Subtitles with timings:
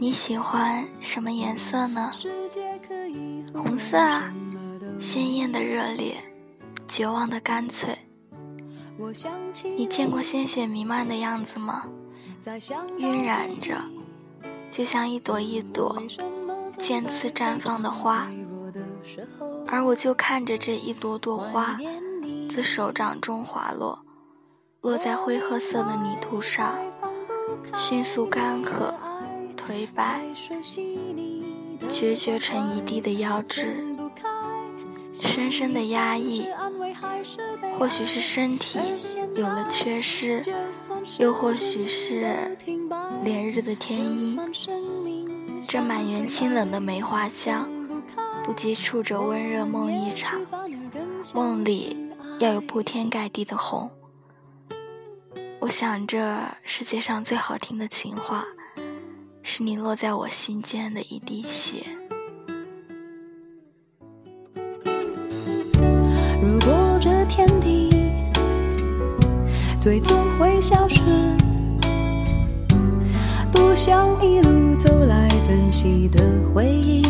[0.00, 2.12] 你喜欢什么颜色呢？
[3.52, 4.32] 红色啊，
[5.00, 6.14] 鲜艳的热烈，
[6.86, 7.98] 绝望的干脆。
[9.76, 11.84] 你见过鲜血弥漫的样子吗？
[12.98, 13.74] 晕染着，
[14.70, 16.00] 就像一朵一朵
[16.78, 18.30] 渐次绽放的花，
[19.66, 21.76] 而我就看着这一朵朵花
[22.48, 23.98] 自手掌中滑落，
[24.80, 26.78] 落在灰褐色的泥土上，
[27.74, 28.94] 迅速干涸。
[29.68, 30.22] 颓败，
[31.90, 33.84] 决绝成一地的腰肢，
[35.12, 36.48] 深深的压抑。
[37.78, 38.78] 或许是身体
[39.36, 40.42] 有了缺失，
[41.18, 42.56] 又或许是
[43.22, 44.40] 连日的天阴。
[45.60, 47.68] 这满园清冷的梅花香，
[48.44, 50.40] 不及触着温热梦一场。
[51.34, 53.90] 梦里要有铺天盖地的红。
[55.60, 58.46] 我想这世界上最好听的情话。
[59.50, 61.82] 是你落在我心间的一滴血。
[66.42, 67.88] 如果这天地
[69.80, 71.00] 最终会消失，
[73.50, 77.06] 不想一路走来珍惜的回忆，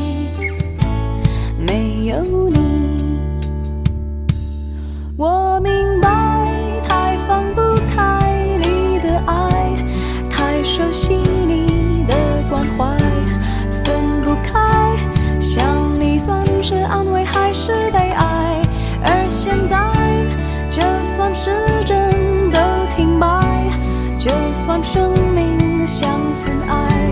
[1.58, 3.18] 没有你，
[5.16, 7.60] 我明白太放不
[7.92, 9.84] 开你的爱，
[10.30, 11.27] 太熟悉。
[21.34, 21.50] 时
[21.84, 22.58] 针都
[22.96, 23.26] 停摆
[24.18, 27.07] 就算生命像尘埃